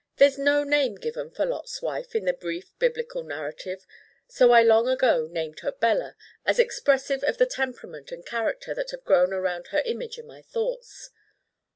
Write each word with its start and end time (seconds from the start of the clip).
There's 0.17 0.39
no 0.39 0.63
name 0.63 0.95
given 0.95 1.29
for 1.29 1.45
Lot's 1.45 1.79
Wife 1.79 2.15
in 2.15 2.25
the 2.25 2.33
brief 2.33 2.73
biblical 2.79 3.21
narrative, 3.21 3.85
so 4.27 4.51
I 4.51 4.63
long 4.63 4.87
ago 4.87 5.27
named 5.29 5.59
her 5.59 5.71
Bella 5.71 6.15
as 6.43 6.57
expressive 6.57 7.23
of 7.23 7.37
the 7.37 7.45
temperament 7.45 8.11
and 8.11 8.25
character 8.25 8.73
that 8.73 8.89
have 8.89 9.03
grown 9.05 9.31
around 9.31 9.67
her 9.67 9.83
image 9.85 10.17
in 10.17 10.25
my 10.25 10.41
thoughts. 10.41 11.11